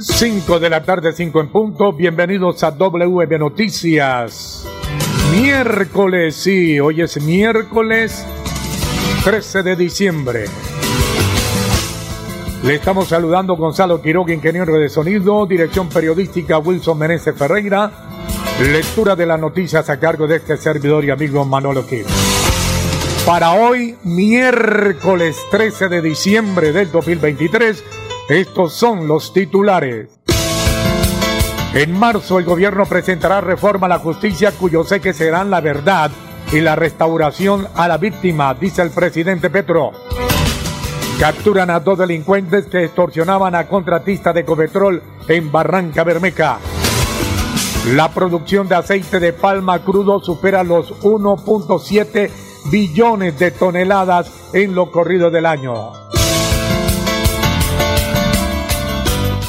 [0.00, 1.92] 5 de la tarde, 5 en punto.
[1.92, 4.64] Bienvenidos a WB Noticias.
[5.32, 8.24] Miércoles, sí, hoy es miércoles
[9.24, 10.44] 13 de diciembre.
[12.62, 17.90] Le estamos saludando Gonzalo Quiroga, ingeniero de sonido, dirección periodística Wilson Meneses Ferreira,
[18.60, 22.08] lectura de las noticias a cargo de este servidor y amigo Manolo Quiro.
[23.26, 27.84] Para hoy, miércoles 13 de diciembre del 2023,
[28.28, 30.10] estos son los titulares.
[31.74, 36.10] En marzo el gobierno presentará reforma a la justicia cuyo sé que serán la verdad
[36.52, 39.92] y la restauración a la víctima, dice el presidente Petro.
[41.18, 46.58] Capturan a dos delincuentes que extorsionaban a contratistas de Copetrol en Barranca Bermeja.
[47.94, 52.30] La producción de aceite de palma crudo supera los 1.7
[52.70, 56.08] billones de toneladas en lo corrido del año.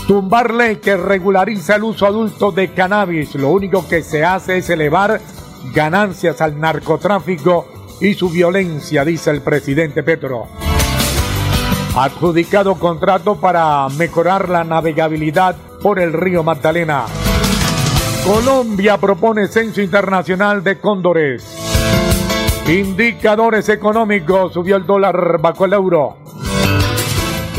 [0.10, 3.36] Tumbar ley que regulariza el uso adulto de cannabis.
[3.36, 5.22] Lo único que se hace es elevar
[5.72, 7.68] ganancias al narcotráfico
[8.02, 10.48] y su violencia, dice el presidente Petro.
[11.96, 17.06] Adjudicado contrato para mejorar la navegabilidad por el río Magdalena.
[18.26, 21.56] Colombia propone censo internacional de cóndores.
[22.68, 26.18] Indicadores económicos, subió el dólar bajo el euro.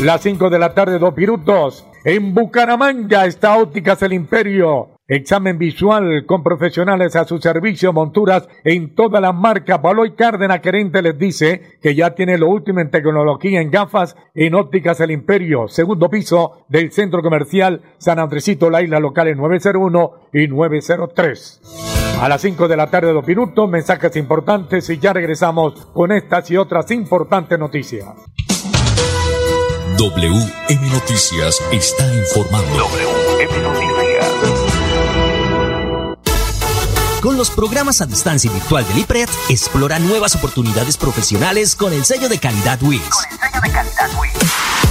[0.01, 1.85] Las 5 de la tarde, dos minutos.
[2.03, 4.95] En Bucaramanga está Ópticas El Imperio.
[5.07, 9.77] Examen visual con profesionales a su servicio, monturas en toda la marca.
[9.77, 14.55] Baloy Cárdenas, gerente, les dice que ya tiene lo último en tecnología en gafas en
[14.55, 15.67] Ópticas El Imperio.
[15.67, 21.61] Segundo piso del Centro Comercial San Andresito, la isla local en 901 y 903.
[22.19, 26.49] A las 5 de la tarde, dos minutos, mensajes importantes y ya regresamos con estas
[26.49, 28.07] y otras importantes noticias.
[30.01, 32.87] WM Noticias está informando.
[32.89, 34.25] WM Noticias.
[37.21, 42.03] Con los programas a distancia y virtual del IPRED, explora nuevas oportunidades profesionales con el
[42.03, 42.99] sello de calidad WIS.
[42.99, 44.90] Con el sello de calidad WIS.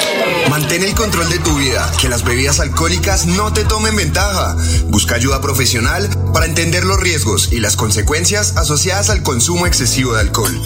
[0.49, 4.55] Mantén el control de tu vida, que las bebidas alcohólicas no te tomen ventaja.
[4.87, 10.21] Busca ayuda profesional para entender los riesgos y las consecuencias asociadas al consumo excesivo de
[10.21, 10.61] alcohol.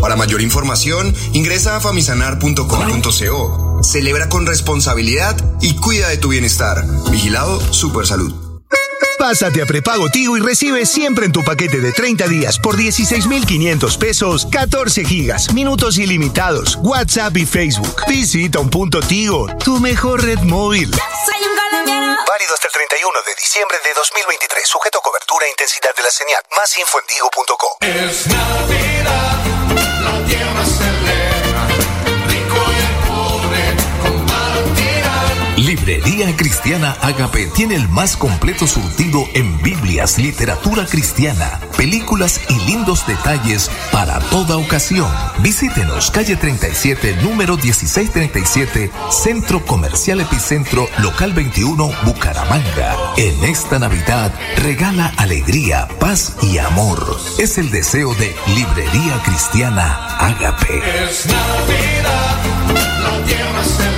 [0.00, 3.80] Para mayor información, ingresa a famisanar.com.co.
[3.82, 6.84] Celebra con responsabilidad y cuida de tu bienestar.
[7.10, 8.49] Vigilado Supersalud.
[9.20, 13.98] Pásate a prepago Tigo y recibe siempre en tu paquete de 30 días por 16,500
[13.98, 18.02] pesos 14 gigas, minutos ilimitados, WhatsApp y Facebook.
[18.08, 20.90] Visita un punto Tigo, tu mejor red móvil.
[20.90, 22.16] Soy un colombiano.
[22.26, 26.10] Válido hasta el 31 de diciembre de 2023, sujeto a cobertura e intensidad de la
[26.10, 26.40] señal.
[26.56, 27.76] Más info en tigo.co.
[27.82, 29.36] Es Navidad,
[30.00, 30.89] la tierra se
[36.70, 43.68] Cristiana Agape tiene el más completo surtido en Biblias, literatura cristiana, películas y lindos detalles
[43.90, 45.10] para toda ocasión.
[45.40, 52.96] Visítenos calle 37, número 1637, Centro Comercial Epicentro, local 21, Bucaramanga.
[53.16, 57.18] En esta Navidad, regala alegría, paz y amor.
[57.40, 60.78] Es el deseo de Librería Cristiana Agape.
[61.04, 62.36] Es Navidad,
[63.02, 63.90] la tierra se.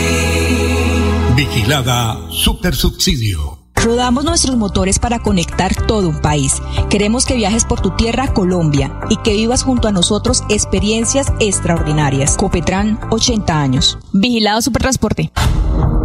[1.36, 3.58] Vigilada Super Subsidio.
[3.76, 6.62] Rodamos nuestros motores para conectar todo un país.
[6.90, 12.38] Queremos que viajes por tu tierra, Colombia, y que vivas junto a nosotros experiencias extraordinarias.
[12.38, 13.98] Copetran, 80 años.
[14.14, 15.34] Vigilado Supertransporte.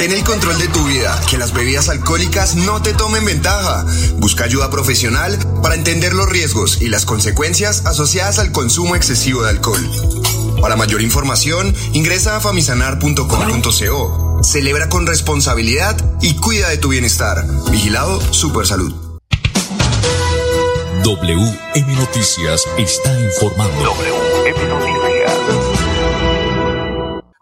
[0.00, 3.84] Mantén el control de tu vida, que las bebidas alcohólicas no te tomen ventaja.
[4.16, 9.50] Busca ayuda profesional para entender los riesgos y las consecuencias asociadas al consumo excesivo de
[9.50, 9.90] alcohol.
[10.62, 14.40] Para mayor información, ingresa a famisanar.com.co.
[14.42, 17.44] Celebra con responsabilidad y cuida de tu bienestar.
[17.70, 18.94] Vigilado Supersalud.
[21.04, 23.84] WM Noticias está informando.
[23.84, 25.69] WM Noticias.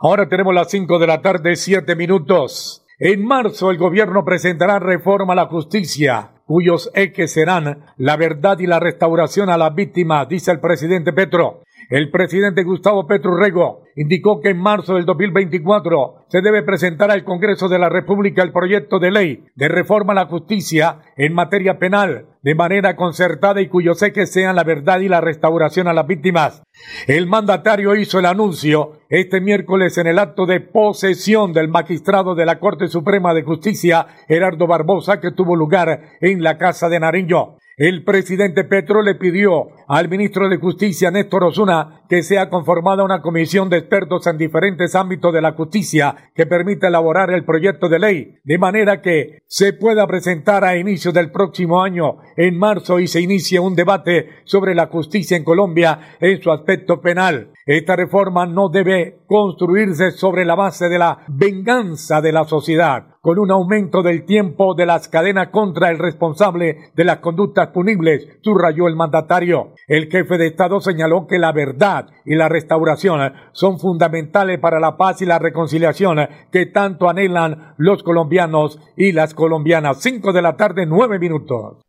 [0.08, 2.82] Ahora tenemos las 5 de la tarde, 7 minutos.
[2.98, 8.66] En marzo el gobierno presentará reforma a la justicia, cuyos ejes serán la verdad y
[8.66, 11.60] la restauración a las víctimas, dice el presidente Petro.
[11.90, 17.22] El presidente Gustavo Petro Rego indicó que en marzo del 2024 se debe presentar al
[17.22, 21.78] Congreso de la República el proyecto de ley de reforma a la justicia en materia
[21.78, 26.06] penal de manera concertada y cuyos ejes sean la verdad y la restauración a las
[26.06, 26.62] víctimas.
[27.06, 32.46] El mandatario hizo el anuncio este miércoles en el acto de posesión del magistrado de
[32.46, 37.56] la Corte Suprema de Justicia, Gerardo Barbosa, que tuvo lugar en la Casa de Nariño.
[37.78, 43.22] El presidente Petro le pidió al ministro de Justicia, Néstor Osuna, que sea conformada una
[43.22, 48.00] comisión de expertos en diferentes ámbitos de la justicia que permita elaborar el proyecto de
[48.00, 53.06] ley, de manera que se pueda presentar a inicio del próximo año, en marzo, y
[53.06, 57.52] se inicie un debate sobre la justicia en Colombia en su aspecto penal.
[57.64, 63.38] Esta reforma no debe construirse sobre la base de la venganza de la sociedad, con
[63.38, 68.88] un aumento del tiempo de las cadenas contra el responsable de las conductas punibles, subrayó
[68.88, 69.74] el mandatario.
[69.86, 74.96] El jefe de Estado señaló que la verdad y la restauración son fundamentales para la
[74.96, 80.00] paz y la reconciliación que tanto anhelan los colombianos y las colombianas.
[80.00, 81.82] Cinco de la tarde, nueve minutos.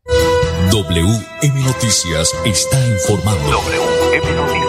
[0.70, 3.50] WM Noticias está informando.
[3.50, 4.59] WM Noticias.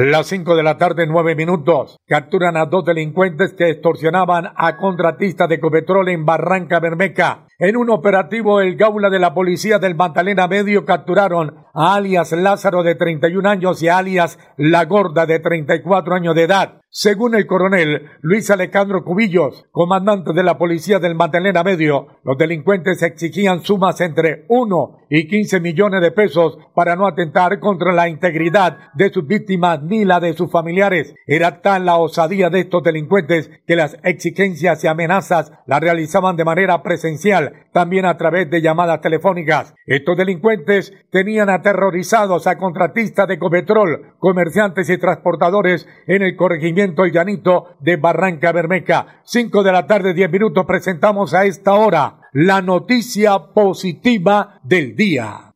[0.00, 1.98] Las 5 de la tarde, 9 minutos.
[2.06, 7.47] Capturan a dos delincuentes que extorsionaban a contratistas de Ecopetrol en Barranca Bermeca.
[7.60, 12.84] En un operativo, el Gaula de la Policía del Magdalena Medio capturaron a alias Lázaro
[12.84, 16.80] de 31 años y a alias La Gorda de 34 años de edad.
[16.90, 23.02] Según el coronel Luis Alejandro Cubillos, comandante de la Policía del Magdalena Medio, los delincuentes
[23.02, 28.78] exigían sumas entre 1 y 15 millones de pesos para no atentar contra la integridad
[28.94, 31.12] de sus víctimas ni la de sus familiares.
[31.26, 36.46] Era tal la osadía de estos delincuentes que las exigencias y amenazas las realizaban de
[36.46, 39.74] manera presencial también a través de llamadas telefónicas.
[39.86, 47.12] Estos delincuentes tenían aterrorizados a contratistas de Ecopetrol, comerciantes y transportadores en el corregimiento El
[47.12, 49.20] Llanito de Barranca Bermeca.
[49.24, 55.48] Cinco de la tarde, diez minutos, presentamos a esta hora la noticia positiva del día.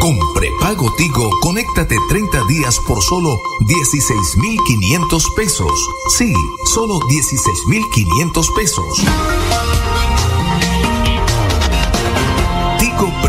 [0.00, 5.88] Con prepago Tigo, conéctate 30 días por solo 16,500 pesos.
[6.16, 6.32] Sí,
[6.72, 9.04] solo 16,500 pesos.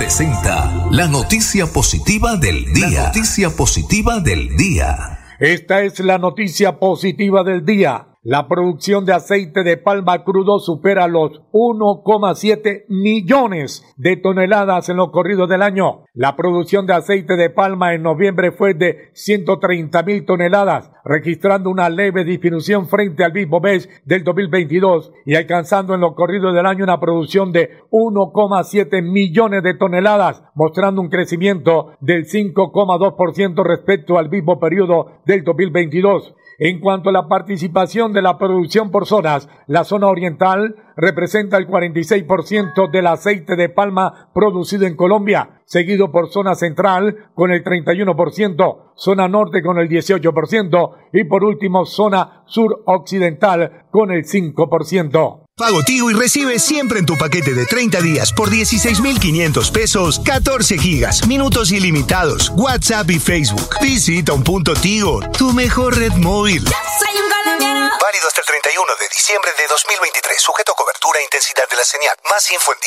[0.07, 2.89] Presenta la noticia positiva del día.
[2.91, 5.19] La noticia positiva del día.
[5.37, 8.07] Esta es la noticia positiva del día.
[8.29, 15.11] La producción de aceite de palma crudo supera los 1,7 millones de toneladas en los
[15.11, 16.03] corridos del año.
[16.13, 21.89] La producción de aceite de palma en noviembre fue de 130 mil toneladas, registrando una
[21.89, 26.83] leve disminución frente al mismo mes del 2022 y alcanzando en los corridos del año
[26.83, 34.59] una producción de 1,7 millones de toneladas, mostrando un crecimiento del 5,2% respecto al mismo
[34.59, 36.35] periodo del 2022.
[36.59, 41.67] En cuanto a la participación de la producción por zonas, la zona oriental representa el
[41.67, 48.93] 46% del aceite de palma producido en Colombia, seguido por zona central con el 31%,
[48.95, 55.46] zona norte con el 18% y por último zona sur-occidental con el 5%.
[55.57, 60.77] Pago Tigo y recibe siempre en tu paquete de 30 días por 16,500 pesos 14
[60.77, 63.75] gigas, minutos ilimitados, WhatsApp y Facebook.
[63.81, 66.63] Visita un punto Tigo, tu mejor red móvil.
[66.63, 71.83] Válido hasta el 31 de diciembre de 2023, sujeto a cobertura e intensidad de la
[71.83, 72.15] señal.
[72.29, 72.79] Más info en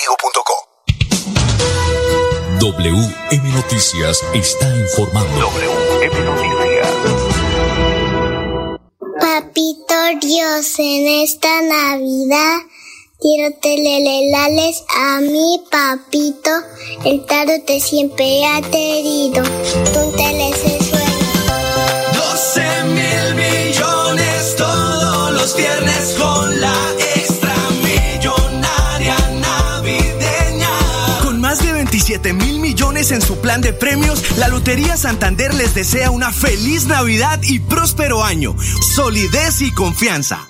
[2.60, 5.50] WM Noticias está informando.
[5.50, 7.09] WM Noticias.
[9.32, 12.62] Papito Dios, en esta Navidad
[13.20, 16.50] quiero telelelales a mi papito.
[17.04, 17.24] El
[17.64, 19.44] te siempre ha querido.
[19.44, 21.12] Tú el suelo.
[22.12, 26.39] 12 mil millones todos los viernes con
[32.28, 37.40] mil millones en su plan de premios, la Lotería Santander les desea una feliz Navidad
[37.42, 38.54] y próspero año.
[38.94, 40.46] Solidez y confianza.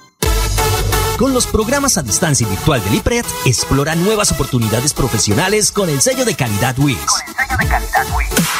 [1.16, 6.00] Con los programas a distancia y virtual del IPRED, explora nuevas oportunidades profesionales con el
[6.00, 8.59] sello de calidad Con el sello de calidad WIS.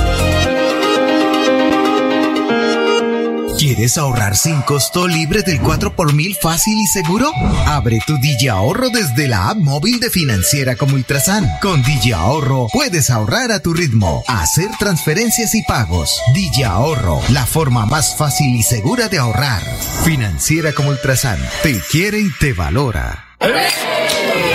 [3.61, 7.31] ¿Quieres ahorrar sin costo libre del 4 por mil fácil y seguro?
[7.67, 11.47] Abre tu Digi Ahorro desde la app móvil de Financiera como Ultrasan.
[11.61, 16.19] Con Digi Ahorro puedes ahorrar a tu ritmo, hacer transferencias y pagos.
[16.33, 19.61] Digi Ahorro, la forma más fácil y segura de ahorrar.
[20.05, 23.27] Financiera como Ultrasan, te quiere y te valora.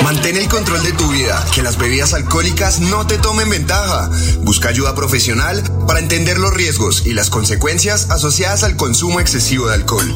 [0.03, 4.11] Mantén el control de tu vida, que las bebidas alcohólicas no te tomen ventaja.
[4.41, 9.75] Busca ayuda profesional para entender los riesgos y las consecuencias asociadas al consumo excesivo de
[9.75, 10.15] alcohol.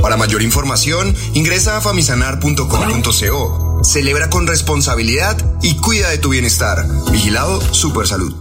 [0.00, 3.80] Para mayor información, ingresa a famisanar.com.co.
[3.84, 6.86] Celebra con responsabilidad y cuida de tu bienestar.
[7.10, 8.34] Vigilado Supersalud.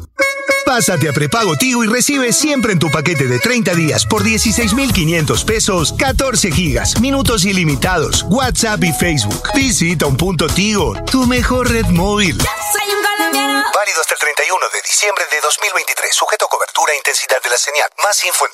[0.65, 5.43] Pásate a prepago Tigo y recibe siempre en tu paquete de 30 días por 16,500
[5.43, 9.49] pesos 14 gigas, minutos ilimitados, WhatsApp y Facebook.
[9.53, 12.37] Visita un punto Tigo, tu mejor red móvil.
[12.37, 17.57] Válido hasta el 31 de diciembre de 2023, sujeto a cobertura e intensidad de la
[17.57, 17.89] señal.
[18.03, 18.53] Más info en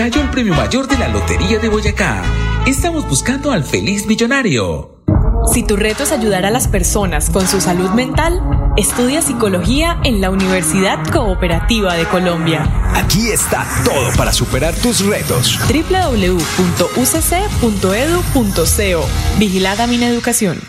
[0.00, 2.22] cayó el premio mayor de la Lotería de Boyacá.
[2.66, 4.96] Estamos buscando al feliz millonario.
[5.52, 8.40] Si tu reto es ayudar a las personas con su salud mental,
[8.78, 12.66] estudia psicología en la Universidad Cooperativa de Colombia.
[12.94, 15.60] Aquí está todo para superar tus retos.
[15.68, 16.58] www.ucc.edu.co
[19.38, 20.62] Vigilada mi educación.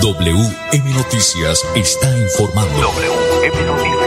[0.01, 2.79] WM Noticias está informando.
[2.79, 4.06] WM Noticias.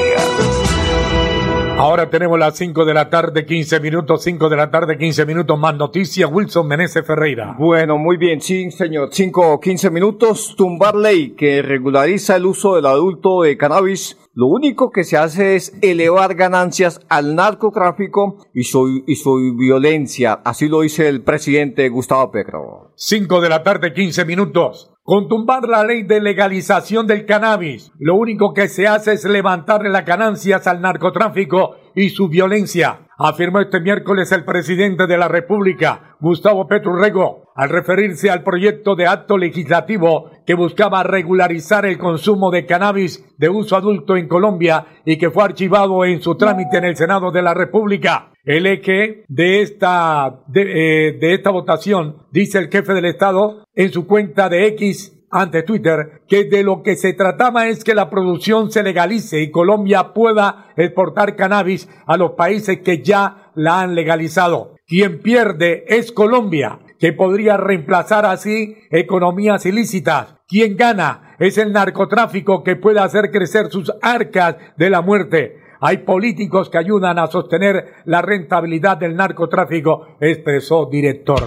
[1.80, 5.58] Ahora tenemos las 5 de la tarde, 15 minutos, 5 de la tarde, 15 minutos,
[5.58, 6.30] más noticias.
[6.30, 7.56] Wilson Meneses Ferreira.
[7.58, 9.08] Bueno, muy bien, sí, señor.
[9.10, 10.54] 5 o 15 minutos.
[10.58, 14.18] Tumbar ley que regulariza el uso del adulto de cannabis.
[14.34, 20.34] Lo único que se hace es elevar ganancias al narcotráfico y su, y su violencia.
[20.44, 22.92] Así lo dice el presidente Gustavo Petro.
[22.96, 24.92] 5 de la tarde, 15 minutos.
[25.10, 29.90] Con tumbar la ley de legalización del cannabis, lo único que se hace es levantarle
[29.90, 36.16] las ganancias al narcotráfico y su violencia, afirmó este miércoles el presidente de la República,
[36.20, 42.50] Gustavo Petro Rego, al referirse al proyecto de acto legislativo que buscaba regularizar el consumo
[42.50, 46.84] de cannabis de uso adulto en Colombia y que fue archivado en su trámite en
[46.84, 48.32] el Senado de la República.
[48.44, 50.62] El eje de esta, de,
[51.08, 55.62] eh, de esta votación, dice el jefe del Estado en su cuenta de X ante
[55.62, 60.12] Twitter que de lo que se trataba es que la producción se legalice y Colombia
[60.12, 64.76] pueda exportar cannabis a los países que ya la han legalizado.
[64.86, 70.34] Quien pierde es Colombia, que podría reemplazar así economías ilícitas.
[70.48, 75.60] Quien gana es el narcotráfico que puede hacer crecer sus arcas de la muerte.
[75.80, 81.46] Hay políticos que ayudan a sostener la rentabilidad del narcotráfico, expresó director.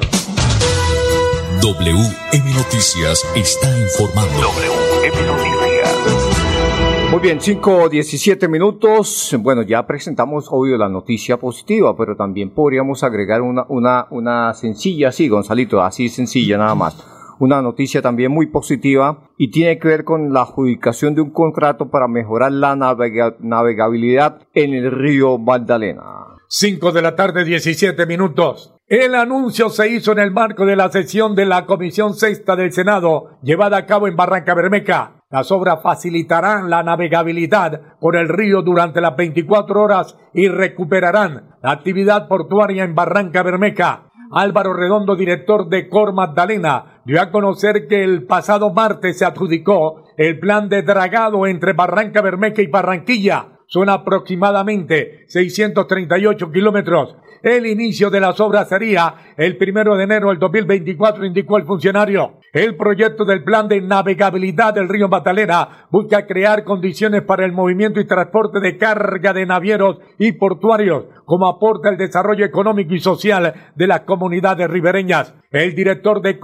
[1.64, 4.34] WM Noticias está informando.
[4.36, 7.10] WM Noticias.
[7.10, 9.34] Muy bien, 5 o 17 minutos.
[9.40, 15.14] Bueno, ya presentamos, obvio, la noticia positiva, pero también podríamos agregar una, una, una sencilla,
[15.14, 17.02] sí, Gonzalito, así sencilla nada más.
[17.40, 21.90] Una noticia también muy positiva y tiene que ver con la adjudicación de un contrato
[21.90, 26.04] para mejorar la navega navegabilidad en el río Magdalena.
[26.50, 28.73] 5 de la tarde, 17 minutos.
[28.88, 32.74] El anuncio se hizo en el marco de la sesión de la Comisión Sexta del
[32.74, 35.22] Senado, llevada a cabo en Barranca Bermeja.
[35.30, 41.72] Las obras facilitarán la navegabilidad por el río durante las 24 horas y recuperarán la
[41.72, 44.12] actividad portuaria en Barranca Bermeja.
[44.34, 50.04] Álvaro Redondo, director de Cor Magdalena, dio a conocer que el pasado martes se adjudicó
[50.18, 53.53] el plan de dragado entre Barranca Bermeja y Barranquilla.
[53.68, 60.40] Son aproximadamente 638 kilómetros el inicio de las obras sería el primero de enero del
[60.40, 62.40] 2024, indicó el funcionario.
[62.54, 68.00] El proyecto del plan de navegabilidad del río Magdalena busca crear condiciones para el movimiento
[68.00, 73.54] y transporte de carga de navieros y portuarios, como aporta el desarrollo económico y social
[73.76, 75.36] de las comunidades ribereñas.
[75.52, 76.40] El director de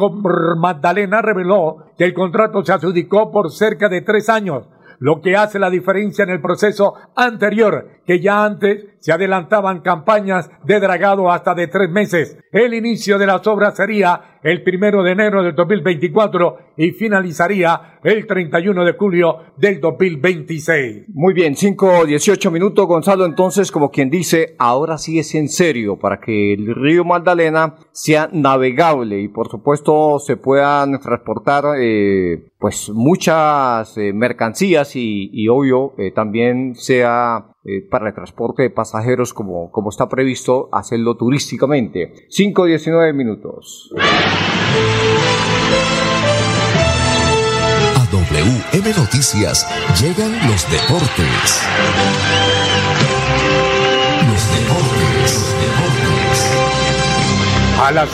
[0.58, 4.68] Magdalena reveló que el contrato se adjudicó por cerca de tres años
[5.00, 10.50] lo que hace la diferencia en el proceso anterior, que ya antes se adelantaban campañas
[10.64, 12.38] de dragado hasta de tres meses.
[12.52, 18.26] El inicio de las obras sería el primero de enero del 2024 y finalizaría el
[18.26, 21.10] 31 de julio del 2026.
[21.10, 23.26] Muy bien, 5 o 18 minutos, Gonzalo.
[23.26, 28.30] Entonces, como quien dice, ahora sí es en serio para que el río Magdalena sea
[28.32, 35.94] navegable y, por supuesto, se puedan transportar eh, pues muchas eh, mercancías y, y obvio,
[36.00, 42.28] eh, también sea eh, para el transporte de pasajeros como, como está previsto hacerlo turísticamente.
[42.30, 43.94] 5-19 minutos.
[47.96, 49.68] A WM Noticias
[50.02, 51.68] llegan los deportes.
[54.26, 56.40] Los deportes, los deportes.
[57.80, 58.10] A las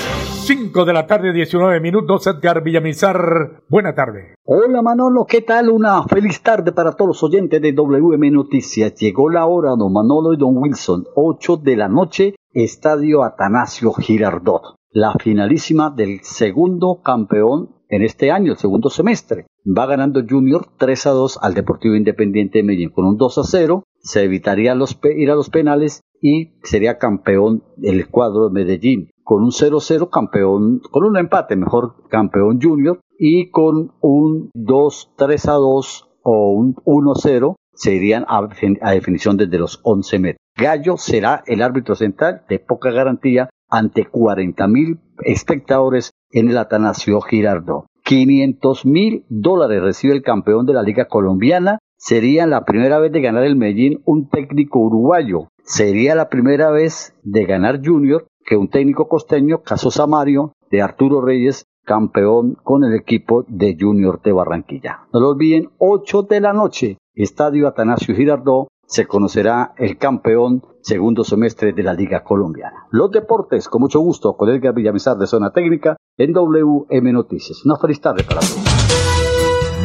[0.45, 3.63] 5 de la tarde, 19 minutos, Edgar Villamizar.
[3.67, 4.36] Buena tarde.
[4.43, 5.71] Hola Manolo, ¿qué tal?
[5.71, 8.93] Una feliz tarde para todos los oyentes de WM Noticias.
[8.93, 14.75] Llegó la hora, don Manolo y don Wilson, 8 de la noche, Estadio Atanasio Girardot.
[14.91, 19.47] La finalísima del segundo campeón en este año, el segundo semestre.
[19.65, 23.43] Va ganando Junior 3 a 2 al Deportivo Independiente de Medellín con un 2 a
[23.45, 23.84] 0.
[23.97, 29.49] Se evitaría ir a los penales y sería campeón el cuadro de Medellín con un
[29.49, 36.51] 0-0 campeón, con un empate mejor campeón junior y con un 2-3 a 2 o
[36.51, 38.47] un 1-0 se irían a,
[38.93, 40.41] definición desde los 11 metros.
[40.55, 47.19] Gallo será el árbitro central de poca garantía ante 40 mil espectadores en el Atanasio
[47.19, 47.88] Girardot.
[48.03, 51.79] 500 mil dólares recibe el campeón de la Liga Colombiana.
[51.97, 55.47] Sería la primera vez de ganar el Medellín un técnico uruguayo.
[55.63, 61.21] Sería la primera vez de ganar Junior que un técnico costeño, Caso Samario, de Arturo
[61.21, 65.08] Reyes, campeón con el equipo de Junior de Barranquilla.
[65.13, 71.23] No lo olviden, 8 de la noche, Estadio Atanasio Girardot, se conocerá el campeón segundo
[71.23, 72.86] semestre de la Liga Colombiana.
[72.91, 77.65] Los deportes, con mucho gusto, con Edgar Villamizar de Zona Técnica en WM Noticias.
[77.65, 78.63] Una feliz tarde para todos.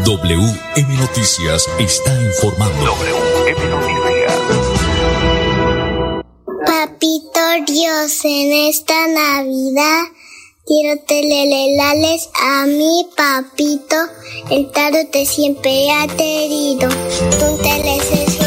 [0.05, 2.85] WM Noticias está informando.
[2.85, 4.00] WM Noticias.
[7.73, 10.03] Dios en esta Navidad
[10.67, 13.97] quiero telelelales a mi papito,
[14.51, 14.69] el
[15.13, 18.39] te siempre ha querido, tú te les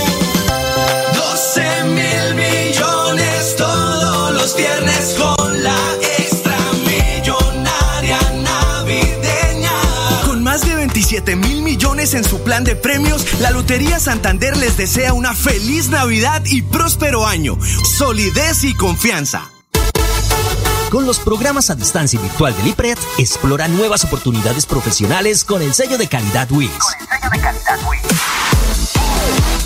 [1.15, 5.79] 12 mil millones todos los viernes con la
[6.19, 9.71] extra millonaria navideña.
[10.25, 10.75] Con más de
[11.13, 15.89] 27 mil millones en su plan de premios, la Lotería Santander les desea una feliz
[15.89, 17.55] Navidad y próspero año.
[17.61, 19.51] Solidez y confianza.
[20.89, 25.75] Con los programas a distancia y virtual del IPRED, explora nuevas oportunidades profesionales con el
[25.75, 26.71] sello de calidad WIS.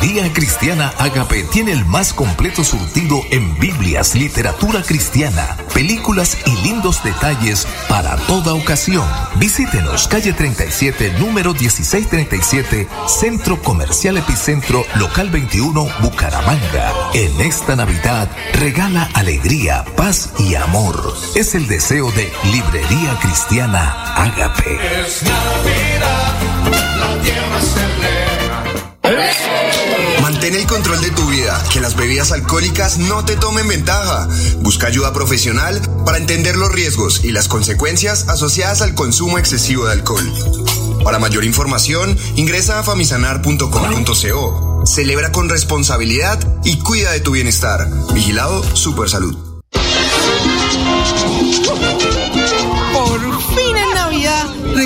[0.00, 7.04] Librería Cristiana Agape tiene el más completo surtido en Biblias, literatura cristiana, películas y lindos
[7.04, 9.06] detalles para toda ocasión.
[9.36, 16.92] Visítenos calle 37, número 1637, Centro Comercial Epicentro, local 21, Bucaramanga.
[17.12, 21.14] En esta Navidad, regala alegría, paz y amor.
[21.34, 24.78] Es el deseo de Librería Cristiana Agape.
[25.02, 26.40] Es Navidad,
[26.98, 27.90] la tierra se.
[30.30, 34.28] Mantén el control de tu vida, que las bebidas alcohólicas no te tomen ventaja.
[34.60, 39.92] Busca ayuda profesional para entender los riesgos y las consecuencias asociadas al consumo excesivo de
[39.92, 40.32] alcohol.
[41.02, 44.84] Para mayor información, ingresa a famisanar.com.co.
[44.86, 47.88] Celebra con responsabilidad y cuida de tu bienestar.
[48.14, 49.49] Vigilado Supersalud.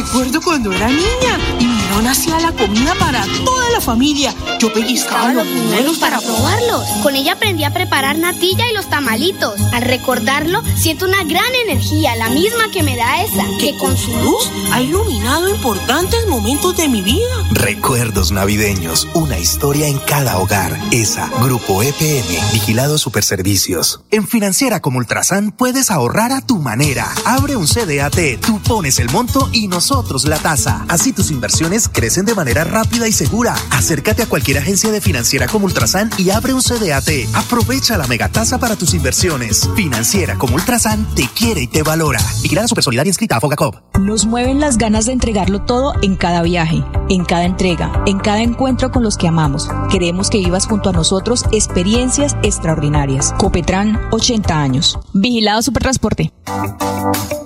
[0.05, 4.35] Recuerdo cuando era niña y mi nona hacía la comida para toda la familia.
[4.61, 6.87] Yo pellizcaba los buñuelos para probarlos.
[7.03, 9.59] Con ella aprendí a preparar natilla y los tamalitos.
[9.73, 13.45] Al recordarlo, siento una gran energía, la misma que me da esa.
[13.59, 17.49] que con su luz ha iluminado importantes momentos de mi vida.
[17.53, 20.79] Recuerdos navideños, una historia en cada hogar.
[20.93, 24.03] ESA, Grupo EPM, Vigilado Superservicios.
[24.11, 27.11] En Financiera como Ultrasan puedes ahorrar a tu manera.
[27.25, 29.94] Abre un CDAT, tú pones el monto y nosotros
[30.25, 30.85] la tasa.
[30.89, 33.55] Así tus inversiones crecen de manera rápida y segura.
[33.71, 37.09] Acércate a cualquier agencia de Financiera como Ultrasan y abre un CDAT.
[37.33, 39.69] Aprovecha la megatasa para tus inversiones.
[39.77, 42.19] Financiera como Ultrasan te quiere y te valora.
[42.43, 43.77] Vigilada Supersolidaria inscrita a Fogacop.
[44.01, 48.43] Nos mueven las ganas de entregarlo todo en cada viaje, en cada entrega, en cada
[48.43, 49.69] encuentro con los que amamos.
[49.91, 53.33] Queremos que vivas junto a nosotros experiencias extraordinarias.
[53.39, 54.99] Copetran, 80 años.
[55.13, 56.33] Vigilado Supertransporte.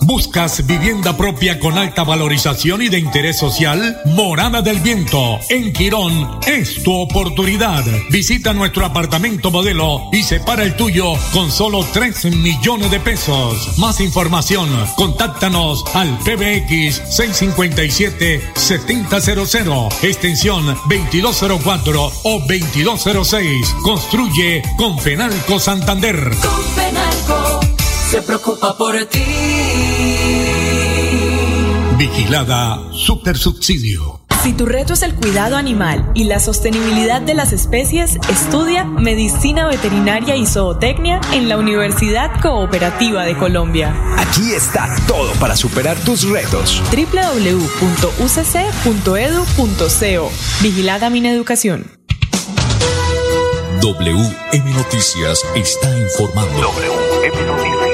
[0.01, 2.41] ¿Buscas vivienda propia con alta valorización y
[2.89, 4.01] de interés social?
[4.05, 7.85] Morada del Viento, en Quirón, es tu oportunidad.
[8.11, 13.77] Visita nuestro apartamento modelo y separa el tuyo con solo 3 millones de pesos.
[13.79, 23.75] Más información, contáctanos al PBX 657-7000, extensión 2204 o 2206.
[23.83, 26.31] Construye con Fenalco Santander.
[26.41, 27.59] Con Fenalco
[28.11, 30.58] se preocupa por ti.
[32.09, 34.21] Vigilada Supersubsidio.
[34.43, 39.67] Si tu reto es el cuidado animal y la sostenibilidad de las especies, estudia Medicina
[39.67, 43.95] Veterinaria y Zootecnia en la Universidad Cooperativa de Colombia.
[44.17, 46.83] Aquí está todo para superar tus retos.
[46.91, 47.83] www.ucc.edu.co
[50.63, 51.91] Vigilada Mineducación.
[53.83, 56.61] WM Noticias está informando.
[56.61, 57.88] WM Noticias.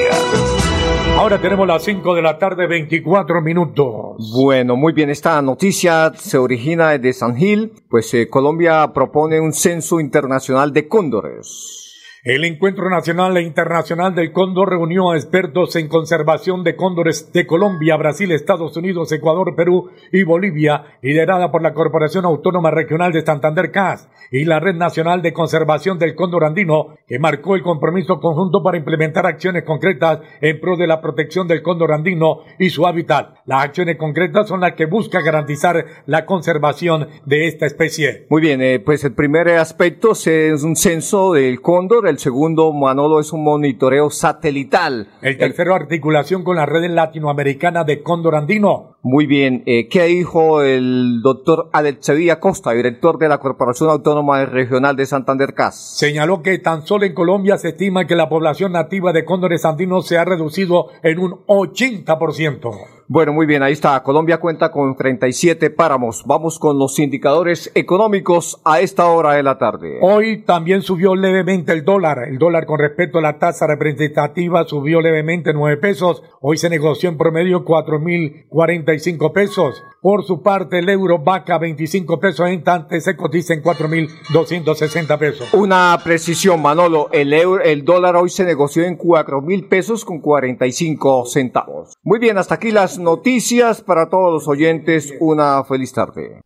[1.17, 4.33] Ahora tenemos las 5 de la tarde, 24 minutos.
[4.33, 9.53] Bueno, muy bien, esta noticia se origina de San Gil, pues eh, Colombia propone un
[9.53, 11.84] censo internacional de cóndores.
[12.25, 17.45] El Encuentro Nacional e Internacional del Cóndor reunió a expertos en conservación de cóndores de
[17.45, 23.23] Colombia, Brasil, Estados Unidos, Ecuador, Perú y Bolivia, liderada por la Corporación Autónoma Regional de
[23.23, 28.19] Santander CAS y la Red Nacional de Conservación del Cóndor Andino, que marcó el compromiso
[28.19, 32.87] conjunto para implementar acciones concretas en pro de la protección del cóndor andino y su
[32.87, 33.35] hábitat.
[33.45, 38.25] Las acciones concretas son las que buscan garantizar la conservación de esta especie.
[38.31, 43.19] Muy bien, eh, pues el primer aspecto es un censo del cóndor, el segundo, Manolo,
[43.19, 45.09] es un monitoreo satelital.
[45.21, 48.95] El tercero, articulación con la red latinoamericana de Cóndor Andino.
[49.01, 54.45] Muy bien, eh, ¿qué dijo el doctor Alex Sevilla Costa, director de la Corporación Autónoma
[54.45, 55.97] Regional de Santander CAS?
[55.97, 60.07] Señaló que tan solo en Colombia se estima que la población nativa de cóndores andinos
[60.07, 62.94] se ha reducido en un 80%.
[63.07, 64.01] Bueno, muy bien, ahí está.
[64.01, 66.23] Colombia cuenta con 37 páramos.
[66.25, 69.99] Vamos con los indicadores económicos a esta hora de la tarde.
[70.01, 72.23] Hoy también subió levemente el dólar.
[72.27, 76.23] El dólar con respecto a la tasa representativa subió levemente 9 pesos.
[76.41, 79.83] Hoy se negoció en promedio 4.045 pesos.
[80.01, 85.53] Por su parte, el euro vaca 25 pesos en tanto se cotiza en 4.260 pesos.
[85.53, 87.09] Una precisión, Manolo.
[87.11, 91.97] El, euro, el dólar hoy se negoció en 4.000 pesos con 45 centavos.
[92.03, 95.13] Muy bien, hasta aquí las noticias para todos los oyentes.
[95.19, 96.41] Una feliz tarde.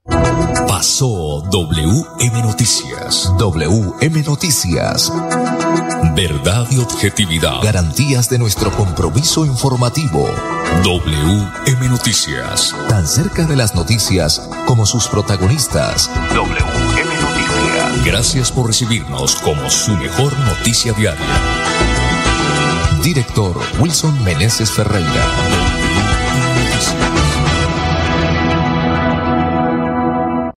[0.67, 3.33] Pasó WM Noticias.
[3.37, 5.11] WM Noticias.
[6.15, 7.61] Verdad y objetividad.
[7.63, 10.25] Garantías de nuestro compromiso informativo.
[10.83, 12.75] WM Noticias.
[12.87, 16.09] Tan cerca de las noticias como sus protagonistas.
[16.33, 18.05] WM Noticias.
[18.05, 21.25] Gracias por recibirnos como su mejor noticia diaria.
[23.03, 25.78] Director Wilson Meneses Ferreira.
[26.79, 27.08] WM Noticias.